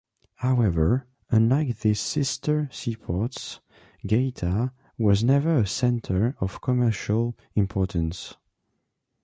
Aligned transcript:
However, 0.37 1.05
unlike 1.29 1.81
these 1.81 1.99
sister 1.99 2.67
seaports, 2.71 3.59
Gaeta 4.07 4.71
was 4.97 5.23
never 5.23 5.57
a 5.59 5.67
centre 5.67 6.35
of 6.41 6.59
commercial 6.59 7.37
importance. 7.53 8.33